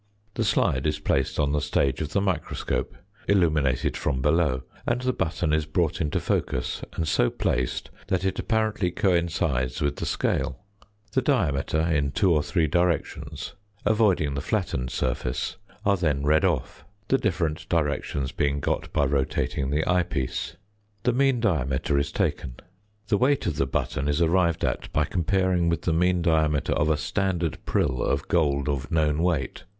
[0.33, 2.95] The slide is placed on the stage of the microscope,
[3.27, 8.39] illuminated from below; and the button is brought into focus, and so placed that it
[8.39, 10.57] apparently coincides with the scale.
[11.11, 13.53] The diameters in two or three directions
[13.85, 19.69] (avoiding the flattened surface) are then read off: the different directions being got by rotating
[19.69, 20.55] the eyepiece.
[21.03, 22.55] The mean diameter is taken.
[23.09, 26.89] The weight of the button is arrived at by comparing with the mean diameter of
[26.89, 29.65] a standard prill of gold of known weight.